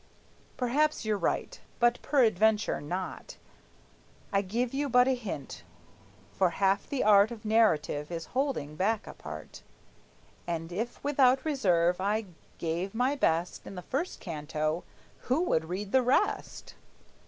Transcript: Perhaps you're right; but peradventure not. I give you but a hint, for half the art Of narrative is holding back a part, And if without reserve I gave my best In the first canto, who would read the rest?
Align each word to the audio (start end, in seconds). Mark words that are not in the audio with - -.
Perhaps 0.57 1.05
you're 1.05 1.15
right; 1.15 1.61
but 1.79 2.01
peradventure 2.01 2.81
not. 2.81 3.37
I 4.33 4.41
give 4.41 4.73
you 4.73 4.89
but 4.89 5.07
a 5.07 5.13
hint, 5.13 5.63
for 6.31 6.49
half 6.49 6.87
the 6.89 7.03
art 7.03 7.29
Of 7.29 7.45
narrative 7.45 8.11
is 8.11 8.25
holding 8.33 8.75
back 8.75 9.05
a 9.05 9.13
part, 9.13 9.61
And 10.47 10.71
if 10.71 11.03
without 11.03 11.45
reserve 11.45 12.01
I 12.01 12.25
gave 12.57 12.95
my 12.95 13.15
best 13.15 13.67
In 13.67 13.75
the 13.75 13.83
first 13.83 14.19
canto, 14.19 14.83
who 15.25 15.43
would 15.43 15.65
read 15.65 15.91
the 15.91 16.01
rest? 16.01 16.73